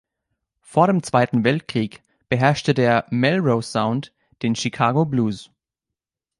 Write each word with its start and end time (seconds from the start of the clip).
Vor 0.61 0.87
dem 0.87 1.03
Zweiten 1.03 1.43
Weltkrieg 1.43 2.01
beherrschte 2.27 2.73
der 2.73 3.05
"Melrose 3.11 3.69
Sound" 3.69 4.15
den 4.41 4.55
Chicago 4.55 5.05
Blues. 5.05 5.51